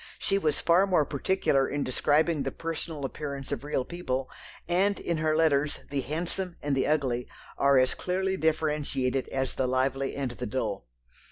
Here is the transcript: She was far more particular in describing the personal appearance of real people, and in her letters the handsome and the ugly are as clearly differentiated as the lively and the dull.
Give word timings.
She 0.17 0.39
was 0.39 0.61
far 0.61 0.87
more 0.87 1.05
particular 1.05 1.69
in 1.69 1.83
describing 1.83 2.41
the 2.41 2.51
personal 2.51 3.05
appearance 3.05 3.51
of 3.51 3.63
real 3.63 3.85
people, 3.85 4.31
and 4.67 4.99
in 4.99 5.17
her 5.17 5.35
letters 5.37 5.81
the 5.91 6.01
handsome 6.01 6.57
and 6.59 6.75
the 6.75 6.87
ugly 6.87 7.27
are 7.55 7.77
as 7.77 7.93
clearly 7.93 8.35
differentiated 8.35 9.27
as 9.27 9.53
the 9.53 9.67
lively 9.67 10.15
and 10.15 10.31
the 10.31 10.47
dull. 10.47 10.87